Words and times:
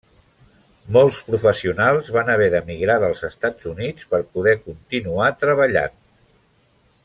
Molts 0.95 1.19
professionals 1.27 2.09
van 2.15 2.31
haver 2.35 2.47
d'emigrar 2.55 2.97
dels 3.03 3.21
Estats 3.29 3.69
Units 3.75 4.09
per 4.15 4.23
poder 4.39 4.57
continuar 4.65 5.31
treballant. 5.45 5.99